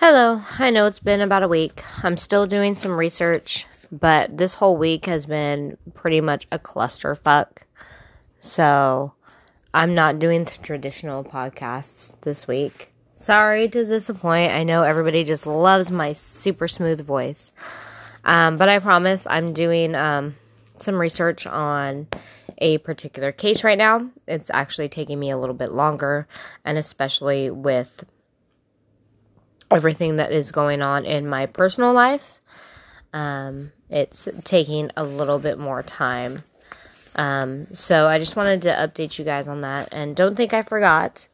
Hello. 0.00 0.42
I 0.60 0.70
know 0.70 0.86
it's 0.86 1.00
been 1.00 1.20
about 1.20 1.42
a 1.42 1.48
week. 1.48 1.82
I'm 2.04 2.16
still 2.16 2.46
doing 2.46 2.76
some 2.76 2.92
research, 2.92 3.66
but 3.90 4.38
this 4.38 4.54
whole 4.54 4.76
week 4.76 5.06
has 5.06 5.26
been 5.26 5.76
pretty 5.94 6.20
much 6.20 6.46
a 6.52 6.58
clusterfuck. 6.60 7.64
So 8.38 9.14
I'm 9.74 9.96
not 9.96 10.20
doing 10.20 10.44
the 10.44 10.56
traditional 10.62 11.24
podcasts 11.24 12.12
this 12.20 12.46
week. 12.46 12.92
Sorry 13.16 13.68
to 13.68 13.84
disappoint. 13.84 14.52
I 14.52 14.62
know 14.62 14.84
everybody 14.84 15.24
just 15.24 15.48
loves 15.48 15.90
my 15.90 16.12
super 16.12 16.68
smooth 16.68 17.04
voice. 17.04 17.50
Um, 18.24 18.56
but 18.56 18.68
I 18.68 18.78
promise 18.78 19.26
I'm 19.28 19.52
doing 19.52 19.96
um, 19.96 20.36
some 20.76 20.94
research 20.94 21.44
on 21.44 22.06
a 22.58 22.78
particular 22.78 23.32
case 23.32 23.64
right 23.64 23.76
now. 23.76 24.10
It's 24.28 24.48
actually 24.50 24.90
taking 24.90 25.18
me 25.18 25.30
a 25.30 25.36
little 25.36 25.56
bit 25.56 25.72
longer, 25.72 26.28
and 26.64 26.78
especially 26.78 27.50
with 27.50 28.04
everything 29.70 30.16
that 30.16 30.32
is 30.32 30.50
going 30.50 30.82
on 30.82 31.04
in 31.04 31.28
my 31.28 31.46
personal 31.46 31.92
life. 31.92 32.38
Um, 33.12 33.72
it's 33.88 34.28
taking 34.44 34.90
a 34.96 35.04
little 35.04 35.38
bit 35.38 35.58
more 35.58 35.82
time. 35.82 36.42
Um, 37.16 37.66
so 37.72 38.06
I 38.06 38.18
just 38.18 38.36
wanted 38.36 38.62
to 38.62 38.70
update 38.70 39.18
you 39.18 39.24
guys 39.24 39.48
on 39.48 39.62
that. 39.62 39.88
And 39.92 40.14
don't 40.14 40.36
think 40.36 40.54
I 40.54 40.62
forgot. 40.62 41.28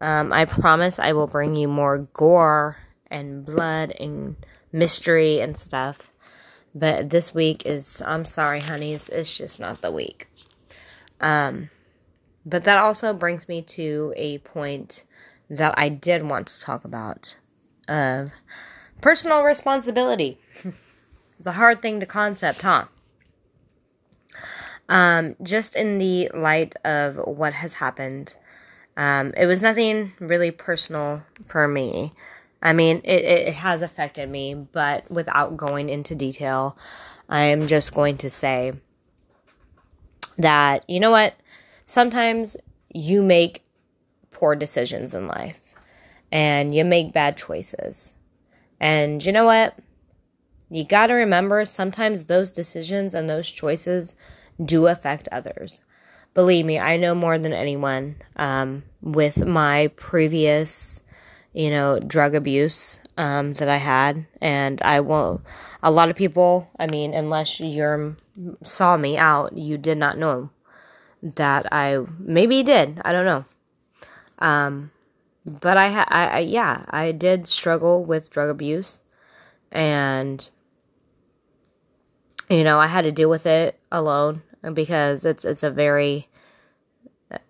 Um, 0.00 0.32
I 0.32 0.44
promise 0.44 0.98
I 0.98 1.12
will 1.12 1.26
bring 1.26 1.56
you 1.56 1.68
more 1.68 2.08
gore 2.12 2.76
and 3.10 3.46
blood 3.46 3.94
and 3.98 4.36
mystery 4.72 5.40
and 5.40 5.56
stuff. 5.56 6.12
But 6.74 7.10
this 7.10 7.34
week 7.34 7.66
is, 7.66 8.02
I'm 8.04 8.24
sorry, 8.24 8.60
honeys, 8.60 9.08
it's 9.08 9.36
just 9.36 9.60
not 9.60 9.80
the 9.80 9.92
week. 9.92 10.28
Um, 11.20 11.70
but 12.44 12.64
that 12.64 12.78
also 12.78 13.12
brings 13.12 13.48
me 13.48 13.62
to 13.62 14.12
a 14.16 14.38
point 14.38 15.04
that 15.48 15.74
I 15.76 15.88
did 15.88 16.22
want 16.22 16.48
to 16.48 16.60
talk 16.60 16.84
about 16.84 17.36
of 17.88 18.32
personal 19.00 19.42
responsibility. 19.42 20.38
it's 21.38 21.46
a 21.46 21.52
hard 21.52 21.82
thing 21.82 22.00
to 22.00 22.06
concept, 22.06 22.62
huh? 22.62 22.86
Um, 24.88 25.36
just 25.42 25.74
in 25.76 25.98
the 25.98 26.30
light 26.34 26.74
of 26.84 27.16
what 27.16 27.54
has 27.54 27.74
happened, 27.74 28.34
um, 28.96 29.32
it 29.36 29.46
was 29.46 29.62
nothing 29.62 30.12
really 30.18 30.50
personal 30.50 31.22
for 31.42 31.66
me. 31.66 32.12
I 32.62 32.72
mean, 32.72 33.00
it, 33.04 33.24
it 33.24 33.54
has 33.54 33.82
affected 33.82 34.28
me, 34.28 34.54
but 34.54 35.10
without 35.10 35.56
going 35.56 35.88
into 35.88 36.14
detail, 36.14 36.76
I 37.28 37.44
am 37.44 37.66
just 37.66 37.94
going 37.94 38.18
to 38.18 38.30
say 38.30 38.72
that, 40.38 40.88
you 40.88 41.00
know 41.00 41.10
what? 41.10 41.34
Sometimes 41.84 42.56
you 42.92 43.22
make 43.22 43.64
poor 44.30 44.54
decisions 44.54 45.14
in 45.14 45.26
life 45.26 45.72
and 46.32 46.74
you 46.74 46.84
make 46.84 47.12
bad 47.12 47.36
choices. 47.36 48.14
And 48.80 49.24
you 49.24 49.30
know 49.30 49.44
what? 49.44 49.78
You 50.70 50.84
got 50.84 51.08
to 51.08 51.14
remember 51.14 51.64
sometimes 51.66 52.24
those 52.24 52.50
decisions 52.50 53.12
and 53.12 53.28
those 53.28 53.50
choices 53.52 54.14
do 54.64 54.86
affect 54.86 55.28
others. 55.30 55.82
Believe 56.32 56.64
me, 56.64 56.78
I 56.78 56.96
know 56.96 57.14
more 57.14 57.38
than 57.38 57.52
anyone 57.52 58.16
um, 58.36 58.84
with 59.02 59.44
my 59.44 59.88
previous, 59.96 61.02
you 61.52 61.68
know, 61.68 62.00
drug 62.00 62.34
abuse 62.34 62.98
um, 63.18 63.52
that 63.54 63.68
I 63.68 63.76
had. 63.76 64.26
And 64.40 64.80
I 64.80 65.00
won't, 65.00 65.42
a 65.82 65.90
lot 65.90 66.08
of 66.08 66.16
people, 66.16 66.70
I 66.78 66.86
mean, 66.86 67.12
unless 67.12 67.60
you 67.60 68.16
saw 68.62 68.96
me 68.96 69.18
out, 69.18 69.58
you 69.58 69.76
did 69.76 69.98
not 69.98 70.16
know 70.16 70.48
that 71.22 71.70
I, 71.70 71.98
maybe 72.18 72.56
you 72.56 72.64
did, 72.64 73.02
I 73.04 73.12
don't 73.12 73.26
know. 73.26 73.44
Um, 74.38 74.91
but 75.44 75.76
I, 75.76 75.88
ha- 75.88 76.08
I, 76.08 76.26
I, 76.26 76.38
yeah, 76.40 76.84
I 76.88 77.12
did 77.12 77.48
struggle 77.48 78.04
with 78.04 78.30
drug 78.30 78.48
abuse, 78.48 79.02
and 79.70 80.48
you 82.48 82.64
know, 82.64 82.78
I 82.78 82.86
had 82.86 83.02
to 83.04 83.12
deal 83.12 83.30
with 83.30 83.46
it 83.46 83.78
alone 83.90 84.42
because 84.74 85.24
it's 85.24 85.44
it's 85.44 85.62
a 85.62 85.70
very 85.70 86.28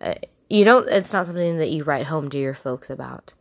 uh, 0.00 0.14
you 0.48 0.64
don't 0.64 0.88
it's 0.88 1.12
not 1.12 1.26
something 1.26 1.56
that 1.58 1.70
you 1.70 1.84
write 1.84 2.06
home 2.06 2.28
to 2.30 2.38
your 2.38 2.54
folks 2.54 2.88
about. 2.90 3.34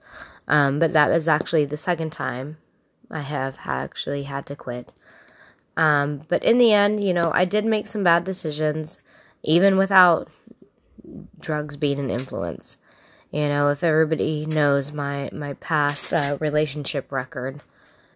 Um, 0.47 0.79
but 0.79 0.91
that 0.93 1.11
is 1.11 1.27
actually 1.27 1.65
the 1.65 1.77
second 1.77 2.11
time 2.11 2.57
I 3.09 3.21
have 3.21 3.57
actually 3.65 4.23
had 4.23 4.45
to 4.47 4.55
quit. 4.55 4.91
Um, 5.77 6.21
but 6.27 6.43
in 6.43 6.57
the 6.57 6.73
end, 6.73 7.03
you 7.03 7.13
know, 7.13 7.31
I 7.33 7.45
did 7.45 7.63
make 7.63 7.87
some 7.87 8.03
bad 8.03 8.23
decisions, 8.23 8.97
even 9.43 9.77
without 9.77 10.29
drugs 11.39 11.77
being 11.77 11.99
an 11.99 12.09
influence. 12.09 12.77
You 13.31 13.47
know, 13.47 13.69
if 13.69 13.83
everybody 13.83 14.45
knows 14.45 14.91
my 14.91 15.29
my 15.31 15.53
past 15.53 16.13
uh, 16.13 16.37
relationship 16.41 17.11
record, 17.11 17.61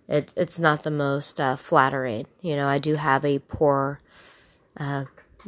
it's 0.10 0.34
it's 0.36 0.60
not 0.60 0.84
the 0.84 0.92
most 0.92 1.40
uh, 1.40 1.56
flattering. 1.56 2.28
You 2.42 2.56
know, 2.58 2.68
I 2.68 2.80
do 2.80 2.96
have 2.96 3.24
a 3.24 3.40
poor 3.40 4.02
uh, 4.78 5.06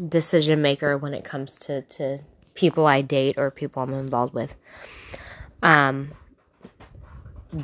decision 0.07 0.61
maker 0.61 0.97
when 0.97 1.13
it 1.13 1.25
comes 1.25 1.55
to 1.55 1.81
to 1.81 2.19
people 2.53 2.87
I 2.87 3.01
date 3.01 3.37
or 3.37 3.51
people 3.51 3.83
I'm 3.83 3.93
involved 3.93 4.33
with. 4.33 4.55
Um, 5.61 6.11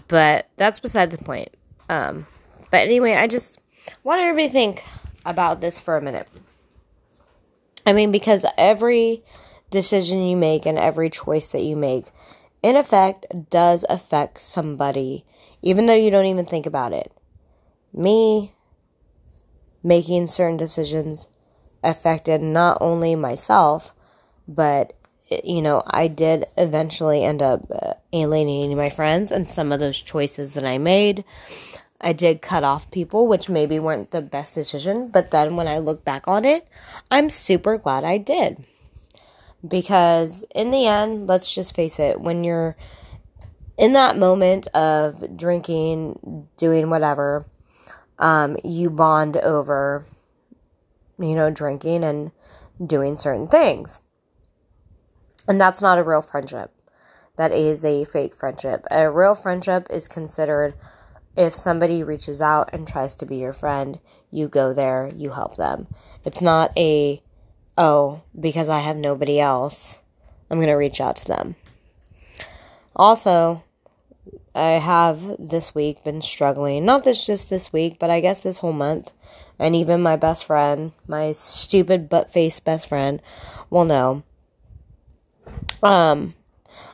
but 0.07 0.49
that's 0.57 0.79
beside 0.79 1.11
the 1.11 1.17
point. 1.17 1.49
Um, 1.89 2.27
but 2.69 2.81
anyway, 2.81 3.13
I 3.13 3.27
just 3.27 3.59
want 4.03 4.21
everybody 4.21 4.47
to 4.47 4.53
think 4.53 4.83
about 5.25 5.61
this 5.61 5.79
for 5.79 5.95
a 5.95 6.01
minute. 6.01 6.27
I 7.85 7.93
mean, 7.93 8.11
because 8.11 8.45
every 8.57 9.23
decision 9.73 10.25
you 10.25 10.37
make 10.37 10.65
and 10.65 10.77
every 10.77 11.09
choice 11.09 11.51
that 11.51 11.63
you 11.63 11.75
make, 11.75 12.11
in 12.61 12.77
effect, 12.77 13.25
does 13.49 13.83
affect 13.89 14.39
somebody, 14.39 15.25
even 15.61 15.85
though 15.85 15.95
you 15.95 16.09
don't 16.09 16.25
even 16.25 16.45
think 16.45 16.65
about 16.65 16.93
it. 16.93 17.11
Me 17.91 18.53
making 19.83 20.27
certain 20.27 20.55
decisions 20.55 21.27
affected 21.83 22.41
not 22.41 22.77
only 22.79 23.15
myself, 23.15 23.93
but 24.47 24.93
you 25.43 25.61
know, 25.61 25.83
I 25.87 26.07
did 26.07 26.45
eventually 26.57 27.23
end 27.23 27.41
up 27.41 27.65
uh, 27.71 27.93
alienating 28.11 28.77
my 28.77 28.89
friends 28.89 29.31
and 29.31 29.49
some 29.49 29.71
of 29.71 29.79
those 29.79 30.01
choices 30.01 30.53
that 30.53 30.63
I 30.63 30.77
made. 30.77 31.23
I 31.99 32.13
did 32.13 32.41
cut 32.41 32.63
off 32.63 32.91
people, 32.91 33.27
which 33.27 33.49
maybe 33.49 33.79
weren't 33.79 34.11
the 34.11 34.21
best 34.21 34.53
decision, 34.53 35.07
but 35.07 35.31
then 35.31 35.55
when 35.55 35.67
I 35.67 35.79
look 35.79 36.03
back 36.03 36.27
on 36.27 36.45
it, 36.45 36.67
I'm 37.09 37.29
super 37.29 37.77
glad 37.77 38.03
I 38.03 38.17
did. 38.17 38.63
Because 39.65 40.43
in 40.53 40.71
the 40.71 40.85
end, 40.85 41.27
let's 41.27 41.53
just 41.53 41.75
face 41.75 41.99
it, 41.99 42.19
when 42.19 42.43
you're 42.43 42.75
in 43.77 43.93
that 43.93 44.17
moment 44.17 44.67
of 44.67 45.37
drinking, 45.37 46.47
doing 46.57 46.89
whatever, 46.89 47.45
um, 48.19 48.57
you 48.63 48.89
bond 48.89 49.37
over, 49.37 50.05
you 51.17 51.35
know, 51.35 51.49
drinking 51.49 52.03
and 52.03 52.31
doing 52.85 53.15
certain 53.15 53.47
things. 53.47 53.99
And 55.47 55.59
that's 55.59 55.81
not 55.81 55.97
a 55.97 56.03
real 56.03 56.21
friendship. 56.21 56.71
That 57.35 57.51
is 57.51 57.83
a 57.83 58.05
fake 58.05 58.35
friendship. 58.35 58.85
A 58.91 59.09
real 59.09 59.35
friendship 59.35 59.87
is 59.89 60.07
considered 60.07 60.75
if 61.35 61.53
somebody 61.53 62.03
reaches 62.03 62.41
out 62.41 62.69
and 62.73 62.87
tries 62.87 63.15
to 63.15 63.25
be 63.25 63.37
your 63.37 63.53
friend, 63.53 63.99
you 64.29 64.47
go 64.47 64.73
there, 64.73 65.11
you 65.15 65.31
help 65.31 65.55
them. 65.57 65.87
It's 66.23 66.41
not 66.41 66.71
a 66.77 67.23
oh, 67.77 68.21
because 68.39 68.69
I 68.69 68.79
have 68.79 68.97
nobody 68.97 69.39
else, 69.39 69.99
I'm 70.49 70.57
going 70.57 70.67
to 70.67 70.73
reach 70.73 71.01
out 71.01 71.15
to 71.17 71.25
them. 71.25 71.55
Also, 72.95 73.63
I 74.55 74.73
have 74.73 75.35
this 75.39 75.73
week 75.73 76.03
been 76.03 76.21
struggling, 76.21 76.85
not 76.85 77.03
this 77.03 77.25
just 77.25 77.49
this 77.49 77.73
week, 77.73 77.97
but 77.97 78.09
I 78.09 78.19
guess 78.19 78.39
this 78.39 78.59
whole 78.59 78.73
month. 78.73 79.11
And 79.57 79.75
even 79.75 80.01
my 80.01 80.15
best 80.15 80.45
friend, 80.45 80.91
my 81.07 81.31
stupid 81.31 82.09
butt 82.09 82.31
face 82.31 82.59
best 82.59 82.87
friend, 82.87 83.21
will 83.69 83.85
know. 83.85 84.23
Um, 85.81 86.35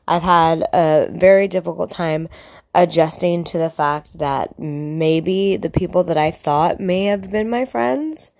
I've 0.07 0.23
had 0.23 0.66
a 0.73 1.09
very 1.12 1.47
difficult 1.47 1.91
time 1.91 2.29
adjusting 2.73 3.44
to 3.45 3.57
the 3.57 3.69
fact 3.69 4.19
that 4.19 4.57
maybe 4.59 5.57
the 5.57 5.69
people 5.69 6.03
that 6.06 6.18
I 6.18 6.31
thought 6.31 6.80
may 6.80 7.06
have 7.06 7.31
been 7.31 7.50
my 7.50 7.65
friends 7.65 8.31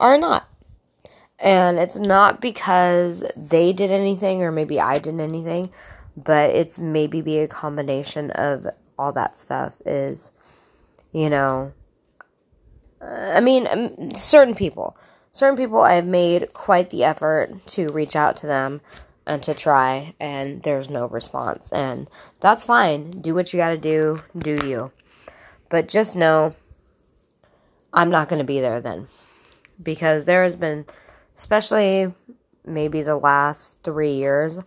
are 0.00 0.16
not. 0.16 0.48
And 1.44 1.78
it's 1.78 1.96
not 1.96 2.40
because 2.40 3.22
they 3.36 3.74
did 3.74 3.90
anything 3.90 4.42
or 4.42 4.50
maybe 4.50 4.80
I 4.80 4.98
did 4.98 5.20
anything, 5.20 5.70
but 6.16 6.50
it's 6.50 6.78
maybe 6.78 7.20
be 7.20 7.38
a 7.38 7.46
combination 7.46 8.30
of 8.30 8.66
all 8.98 9.12
that 9.12 9.36
stuff 9.36 9.82
is, 9.84 10.30
you 11.12 11.28
know, 11.28 11.74
I 13.02 13.40
mean, 13.40 13.66
um, 13.66 14.14
certain 14.14 14.54
people. 14.54 14.96
Certain 15.32 15.56
people 15.56 15.82
I 15.82 15.94
have 15.94 16.06
made 16.06 16.54
quite 16.54 16.88
the 16.88 17.04
effort 17.04 17.66
to 17.68 17.88
reach 17.88 18.16
out 18.16 18.38
to 18.38 18.46
them 18.46 18.80
and 19.26 19.42
to 19.42 19.52
try, 19.52 20.14
and 20.18 20.62
there's 20.62 20.88
no 20.88 21.06
response. 21.06 21.72
And 21.72 22.08
that's 22.40 22.64
fine. 22.64 23.10
Do 23.10 23.34
what 23.34 23.52
you 23.52 23.58
gotta 23.58 23.76
do, 23.76 24.20
do 24.38 24.56
you. 24.64 24.92
But 25.68 25.88
just 25.88 26.16
know 26.16 26.54
I'm 27.92 28.10
not 28.10 28.30
gonna 28.30 28.44
be 28.44 28.60
there 28.60 28.80
then. 28.80 29.08
Because 29.82 30.24
there 30.24 30.44
has 30.44 30.56
been 30.56 30.86
especially 31.36 32.12
maybe 32.64 33.02
the 33.02 33.16
last 33.16 33.76
three 33.82 34.14
years, 34.14 34.58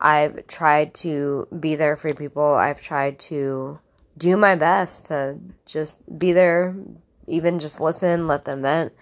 I've 0.00 0.46
tried 0.46 0.94
to 0.94 1.48
be 1.58 1.74
there 1.74 1.96
for 1.96 2.12
people. 2.12 2.54
I've 2.54 2.80
tried 2.80 3.18
to 3.20 3.80
do 4.18 4.36
my 4.36 4.54
best 4.54 5.06
to 5.06 5.38
just 5.64 6.00
be 6.18 6.32
there, 6.32 6.74
even 7.26 7.58
just 7.58 7.80
listen, 7.80 8.26
let 8.26 8.44
them 8.44 8.62
vent. 8.62 8.92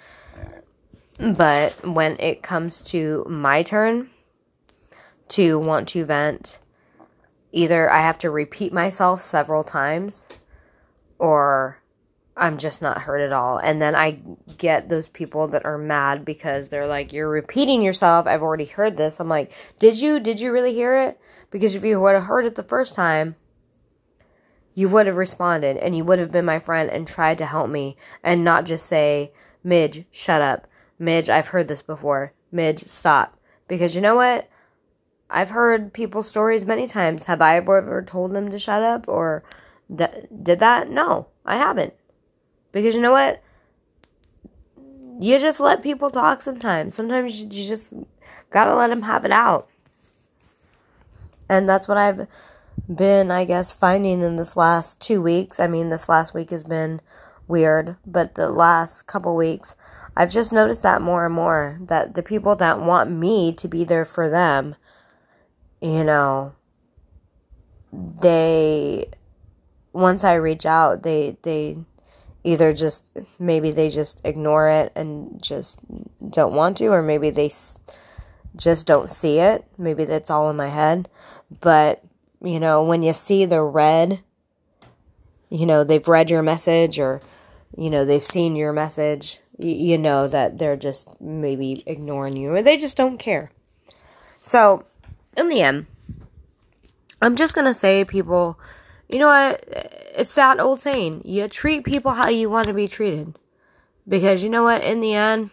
But 1.19 1.87
when 1.87 2.19
it 2.19 2.43
comes 2.43 2.81
to 2.85 3.25
my 3.29 3.63
turn 3.63 4.11
to 5.29 5.59
want 5.59 5.89
to 5.91 6.05
vent, 6.05 6.61
either 7.53 7.91
I 7.91 8.01
have 8.01 8.19
to 8.19 8.31
repeat 8.31 8.73
myself 8.73 9.23
several 9.23 9.63
times 9.63 10.27
or 11.19 11.81
I'm 12.37 12.59
just 12.59 12.83
not 12.83 13.03
heard 13.03 13.21
at 13.21 13.33
all. 13.33 13.59
And 13.59 13.81
then 13.81 13.95
I 13.95 14.21
get 14.59 14.89
those 14.89 15.09
people 15.09 15.47
that 15.49 15.65
are 15.65 15.79
mad 15.79 16.25
because 16.25 16.69
they're 16.69 16.87
like, 16.87 17.13
You're 17.13 17.29
repeating 17.29 17.83
yourself. 17.83 18.27
I've 18.27 18.43
already 18.43 18.65
heard 18.65 18.97
this. 18.97 19.21
I'm 19.21 19.29
like, 19.29 19.53
Did 19.79 19.97
you? 19.97 20.19
Did 20.19 20.41
you 20.41 20.53
really 20.53 20.75
hear 20.75 20.97
it? 20.97 21.21
Because 21.51 21.75
if 21.75 21.85
you 21.85 22.01
would 22.01 22.15
have 22.15 22.25
heard 22.25 22.45
it 22.45 22.57
the 22.57 22.65
first 22.65 22.95
time, 22.95 23.37
you 24.75 24.89
would 24.89 25.07
have 25.07 25.17
responded 25.17 25.77
and 25.77 25.97
you 25.97 26.05
would 26.05 26.19
have 26.19 26.33
been 26.33 26.45
my 26.45 26.59
friend 26.59 26.91
and 26.91 27.07
tried 27.07 27.39
to 27.39 27.47
help 27.47 27.71
me 27.71 27.97
and 28.25 28.43
not 28.43 28.65
just 28.65 28.87
say, 28.87 29.33
Midge, 29.63 30.05
shut 30.11 30.43
up. 30.43 30.67
Midge, 30.99 31.29
I've 31.29 31.49
heard 31.49 31.69
this 31.69 31.83
before. 31.83 32.33
Midge, 32.51 32.85
stop. 32.85 33.37
Because 33.69 33.95
you 33.95 34.01
know 34.01 34.17
what? 34.17 34.49
I've 35.31 35.51
heard 35.51 35.93
people's 35.93 36.29
stories 36.29 36.65
many 36.65 36.87
times. 36.87 37.25
Have 37.25 37.41
I 37.41 37.57
ever 37.57 38.03
told 38.03 38.33
them 38.33 38.51
to 38.51 38.59
shut 38.59 38.83
up 38.83 39.09
or 39.09 39.45
d- 39.95 40.07
did 40.43 40.59
that? 40.59 40.91
No, 40.91 41.29
I 41.47 41.57
haven't. 41.57 41.95
Because 42.75 42.97
you 42.97 43.01
know 43.01 43.13
what? 43.13 43.41
You 45.21 45.39
just 45.39 45.61
let 45.61 45.83
people 45.83 46.11
talk 46.11 46.43
sometimes. 46.43 46.97
Sometimes 46.97 47.41
you 47.41 47.49
just 47.49 47.95
gotta 48.51 48.75
let 48.75 48.89
them 48.89 49.03
have 49.03 49.25
it 49.25 49.31
out. 49.31 49.69
And 51.49 51.69
that's 51.69 51.87
what 51.87 51.97
I've 51.97 52.27
been, 52.93 53.31
I 53.31 53.45
guess, 53.45 53.73
finding 53.73 54.23
in 54.23 54.35
this 54.35 54.57
last 54.57 55.01
two 55.01 55.23
weeks. 55.23 55.61
I 55.61 55.69
mean, 55.69 55.91
this 55.91 56.09
last 56.09 56.35
week 56.35 56.51
has 56.51 56.65
been 56.65 57.01
weird, 57.47 57.97
but 58.05 58.35
the 58.35 58.49
last 58.49 59.07
couple 59.07 59.37
weeks, 59.37 59.77
I've 60.17 60.33
just 60.33 60.53
noticed 60.53 60.83
that 60.83 61.01
more 61.01 61.27
and 61.27 61.35
more 61.35 61.79
that 61.81 62.15
the 62.15 62.25
people 62.25 62.57
that 62.57 62.81
want 62.81 63.09
me 63.09 63.53
to 63.53 63.69
be 63.69 63.85
there 63.85 64.05
for 64.05 64.29
them, 64.29 64.75
you 65.81 66.03
know, 66.03 66.55
they 67.93 69.07
once 69.93 70.25
I 70.25 70.35
reach 70.35 70.67
out, 70.67 71.05
they 71.05 71.37
they 71.43 71.79
either 72.45 72.73
just 72.73 73.19
maybe 73.39 73.71
they 73.71 73.89
just 73.89 74.21
ignore 74.25 74.69
it 74.69 74.93
and 74.95 75.43
just 75.43 75.81
don't 76.31 76.55
want 76.55 76.77
to 76.77 76.89
or 76.89 77.03
maybe 77.03 77.31
they 77.31 77.51
just 78.55 78.87
don't 78.87 79.11
see 79.11 79.39
it. 79.39 79.65
Maybe 79.79 80.05
that's 80.05 80.31
all 80.31 80.51
in 80.51 80.57
my 80.57 80.69
head. 80.69 81.09
But, 81.61 82.05
you 82.43 82.61
know, 82.61 82.85
when 82.85 83.03
you 83.03 83.15
see 83.15 83.47
the 83.47 83.63
red, 83.63 84.21
you 85.49 85.67
know, 85.67 85.85
they've 85.85 86.07
read 86.07 86.31
your 86.31 86.43
message 86.43 86.99
or, 86.99 87.23
you 87.77 87.91
know, 87.91 88.05
they've 88.05 88.25
seen 88.25 88.57
your 88.57 88.73
message, 88.73 89.41
you, 89.59 89.99
know 89.99 90.29
that 90.29 90.59
they're 90.59 90.77
just 90.77 91.21
maybe 91.21 91.83
ignoring 91.87 92.37
you 92.37 92.55
or 92.55 92.63
they 92.63 92.77
just 92.77 92.97
don't 92.97 93.19
care. 93.19 93.51
So, 94.43 94.85
in 95.37 95.49
the 95.49 95.63
end, 95.63 95.87
I'm 97.23 97.37
just 97.37 97.55
going 97.55 97.67
to 97.67 97.75
say, 97.75 98.05
people, 98.05 98.59
you 99.09 99.19
know 99.19 99.29
what? 99.29 99.65
It's 100.17 100.35
that 100.35 100.61
old 100.61 100.81
saying 100.81 101.23
you 101.25 101.49
treat 101.49 101.85
people 101.85 102.13
how 102.13 102.29
you 102.29 102.49
want 102.51 102.69
to 102.69 102.75
be 102.75 102.89
treated. 102.89 103.39
Because 104.07 104.43
you 104.43 104.51
know 104.51 104.63
what? 104.63 104.83
In 104.83 105.01
the 105.01 105.15
end, 105.15 105.51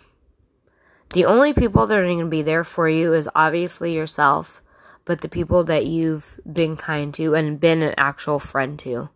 the 1.13 1.25
only 1.25 1.53
people 1.53 1.87
that 1.87 1.97
are 1.97 2.05
going 2.05 2.19
to 2.19 2.25
be 2.25 2.41
there 2.41 2.63
for 2.63 2.87
you 2.89 3.13
is 3.13 3.29
obviously 3.35 3.95
yourself, 3.95 4.61
but 5.05 5.21
the 5.21 5.29
people 5.29 5.63
that 5.65 5.85
you've 5.85 6.39
been 6.51 6.75
kind 6.75 7.13
to 7.15 7.33
and 7.33 7.59
been 7.59 7.81
an 7.81 7.93
actual 7.97 8.39
friend 8.39 8.77
to. 8.79 9.09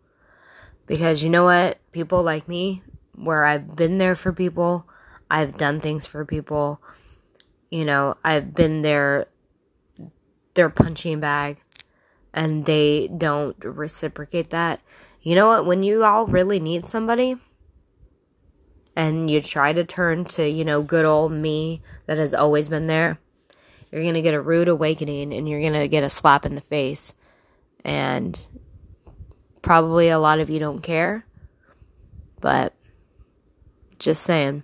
Because 0.85 1.23
you 1.23 1.29
know 1.29 1.43
what? 1.45 1.79
People 1.91 2.21
like 2.21 2.47
me, 2.47 2.83
where 3.13 3.45
I've 3.45 3.75
been 3.75 3.97
there 3.97 4.15
for 4.15 4.31
people, 4.31 4.87
I've 5.29 5.57
done 5.57 5.79
things 5.79 6.05
for 6.05 6.25
people, 6.25 6.81
you 7.71 7.85
know, 7.85 8.15
I've 8.23 8.53
been 8.53 8.83
there, 8.83 9.27
their 10.53 10.69
punching 10.69 11.19
bag, 11.19 11.57
and 12.35 12.65
they 12.65 13.07
don't 13.07 13.55
reciprocate 13.63 14.51
that. 14.51 14.81
You 15.21 15.33
know 15.33 15.47
what? 15.47 15.65
When 15.65 15.81
you 15.81 16.03
all 16.03 16.27
really 16.27 16.59
need 16.59 16.85
somebody, 16.85 17.37
and 18.95 19.29
you 19.29 19.41
try 19.41 19.73
to 19.73 19.83
turn 19.83 20.25
to, 20.25 20.47
you 20.47 20.63
know, 20.63 20.81
good 20.81 21.05
old 21.05 21.31
me 21.31 21.81
that 22.05 22.17
has 22.17 22.33
always 22.33 22.69
been 22.69 22.87
there, 22.87 23.19
you're 23.91 24.03
going 24.03 24.13
to 24.13 24.21
get 24.21 24.33
a 24.33 24.41
rude 24.41 24.67
awakening 24.67 25.33
and 25.33 25.49
you're 25.49 25.59
going 25.59 25.73
to 25.73 25.87
get 25.87 26.03
a 26.03 26.09
slap 26.09 26.45
in 26.45 26.55
the 26.55 26.61
face. 26.61 27.13
And 27.83 28.47
probably 29.61 30.09
a 30.09 30.19
lot 30.19 30.39
of 30.39 30.49
you 30.49 30.59
don't 30.59 30.81
care, 30.81 31.25
but 32.39 32.73
just 33.99 34.23
saying. 34.23 34.63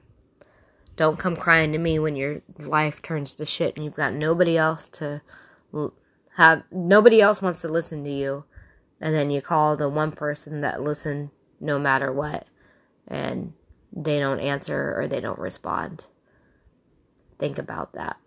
Don't 0.96 1.20
come 1.20 1.36
crying 1.36 1.72
to 1.72 1.78
me 1.78 2.00
when 2.00 2.16
your 2.16 2.42
life 2.60 3.02
turns 3.02 3.36
to 3.36 3.46
shit 3.46 3.76
and 3.76 3.84
you've 3.84 3.96
got 3.96 4.14
nobody 4.14 4.58
else 4.58 4.88
to 4.90 5.22
have 6.42 6.64
nobody 6.72 7.22
else 7.22 7.42
wants 7.42 7.62
to 7.62 7.68
listen 7.68 8.04
to 8.04 8.10
you 8.10 8.46
and 9.00 9.14
then 9.14 9.30
you 9.30 9.42
call 9.42 9.76
the 9.78 9.88
one 9.90 10.12
person 10.12 10.62
that 10.62 10.82
listen 10.82 11.32
no 11.60 11.78
matter 11.78 12.12
what 12.12 12.48
and 13.08 13.54
they 13.94 14.20
don't 14.20 14.40
answer 14.40 14.96
or 14.98 15.08
they 15.08 15.22
don't 15.22 15.40
respond. 15.40 16.08
Think 17.38 17.60
about 17.60 17.94
that. 17.94 18.18